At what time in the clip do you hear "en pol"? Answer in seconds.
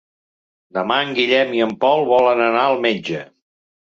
1.65-2.03